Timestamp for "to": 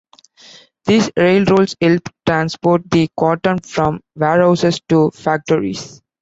4.89-5.11